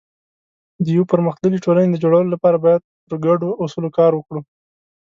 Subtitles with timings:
[0.83, 4.41] د یو پرمختللي ټولنې د جوړولو لپاره باید پر ګډو اصولو کار وکړو.